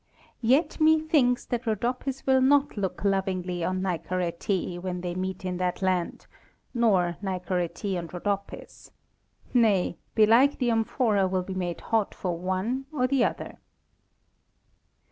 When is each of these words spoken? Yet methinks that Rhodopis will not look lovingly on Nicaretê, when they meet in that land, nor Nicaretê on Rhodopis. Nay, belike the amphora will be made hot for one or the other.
Yet 0.41 0.79
methinks 0.81 1.45
that 1.45 1.67
Rhodopis 1.67 2.25
will 2.25 2.41
not 2.41 2.75
look 2.75 3.03
lovingly 3.05 3.63
on 3.63 3.81
Nicaretê, 3.83 4.81
when 4.81 5.01
they 5.01 5.13
meet 5.13 5.45
in 5.45 5.57
that 5.57 5.83
land, 5.83 6.25
nor 6.73 7.17
Nicaretê 7.21 7.99
on 7.99 8.07
Rhodopis. 8.07 8.89
Nay, 9.53 9.99
belike 10.15 10.57
the 10.57 10.71
amphora 10.71 11.27
will 11.27 11.43
be 11.43 11.53
made 11.53 11.81
hot 11.81 12.15
for 12.15 12.35
one 12.35 12.87
or 12.91 13.05
the 13.05 13.23
other. 13.23 13.59